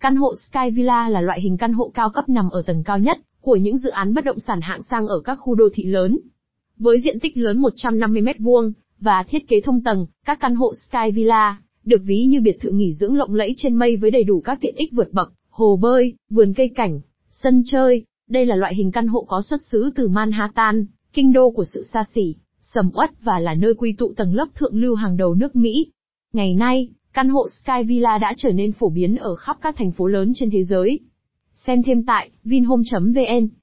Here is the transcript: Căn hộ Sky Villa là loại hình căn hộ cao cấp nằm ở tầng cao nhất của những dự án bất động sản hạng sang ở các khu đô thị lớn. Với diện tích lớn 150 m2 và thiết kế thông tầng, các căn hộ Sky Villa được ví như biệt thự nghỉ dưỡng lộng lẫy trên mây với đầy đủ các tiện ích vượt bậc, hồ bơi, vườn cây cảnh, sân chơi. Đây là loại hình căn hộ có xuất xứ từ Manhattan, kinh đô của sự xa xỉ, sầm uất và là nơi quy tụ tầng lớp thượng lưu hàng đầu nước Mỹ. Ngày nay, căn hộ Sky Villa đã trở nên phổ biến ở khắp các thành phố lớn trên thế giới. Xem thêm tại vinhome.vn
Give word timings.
Căn 0.00 0.16
hộ 0.16 0.34
Sky 0.34 0.70
Villa 0.70 1.08
là 1.08 1.20
loại 1.20 1.40
hình 1.40 1.56
căn 1.56 1.72
hộ 1.72 1.90
cao 1.94 2.10
cấp 2.10 2.28
nằm 2.28 2.50
ở 2.50 2.62
tầng 2.62 2.82
cao 2.84 2.98
nhất 2.98 3.18
của 3.40 3.56
những 3.56 3.78
dự 3.78 3.90
án 3.90 4.14
bất 4.14 4.24
động 4.24 4.38
sản 4.38 4.60
hạng 4.60 4.82
sang 4.82 5.06
ở 5.06 5.20
các 5.20 5.34
khu 5.34 5.54
đô 5.54 5.68
thị 5.74 5.84
lớn. 5.84 6.18
Với 6.78 7.00
diện 7.00 7.20
tích 7.20 7.36
lớn 7.36 7.58
150 7.58 8.22
m2 8.22 8.72
và 9.00 9.22
thiết 9.22 9.48
kế 9.48 9.60
thông 9.60 9.82
tầng, 9.82 10.06
các 10.24 10.38
căn 10.40 10.54
hộ 10.54 10.72
Sky 10.74 11.10
Villa 11.14 11.62
được 11.84 12.02
ví 12.04 12.24
như 12.24 12.40
biệt 12.40 12.60
thự 12.60 12.70
nghỉ 12.70 12.92
dưỡng 12.92 13.16
lộng 13.16 13.34
lẫy 13.34 13.54
trên 13.56 13.74
mây 13.74 13.96
với 13.96 14.10
đầy 14.10 14.24
đủ 14.24 14.40
các 14.40 14.58
tiện 14.60 14.74
ích 14.76 14.92
vượt 14.92 15.12
bậc, 15.12 15.32
hồ 15.50 15.76
bơi, 15.76 16.14
vườn 16.30 16.54
cây 16.54 16.70
cảnh, 16.76 17.00
sân 17.30 17.62
chơi. 17.66 18.04
Đây 18.28 18.46
là 18.46 18.56
loại 18.56 18.74
hình 18.74 18.92
căn 18.92 19.06
hộ 19.06 19.24
có 19.28 19.42
xuất 19.42 19.60
xứ 19.70 19.90
từ 19.94 20.08
Manhattan, 20.08 20.86
kinh 21.12 21.32
đô 21.32 21.50
của 21.50 21.64
sự 21.74 21.84
xa 21.92 22.04
xỉ, 22.14 22.34
sầm 22.60 22.90
uất 22.94 23.10
và 23.22 23.38
là 23.38 23.54
nơi 23.54 23.74
quy 23.74 23.92
tụ 23.92 24.12
tầng 24.16 24.34
lớp 24.34 24.46
thượng 24.54 24.80
lưu 24.80 24.94
hàng 24.94 25.16
đầu 25.16 25.34
nước 25.34 25.56
Mỹ. 25.56 25.86
Ngày 26.32 26.54
nay, 26.54 26.88
căn 27.12 27.28
hộ 27.28 27.46
Sky 27.48 27.82
Villa 27.86 28.18
đã 28.18 28.34
trở 28.36 28.52
nên 28.52 28.72
phổ 28.72 28.88
biến 28.88 29.16
ở 29.16 29.34
khắp 29.34 29.56
các 29.62 29.76
thành 29.76 29.92
phố 29.92 30.06
lớn 30.06 30.32
trên 30.34 30.50
thế 30.50 30.64
giới. 30.64 31.00
Xem 31.54 31.82
thêm 31.82 32.04
tại 32.04 32.30
vinhome.vn 32.44 33.48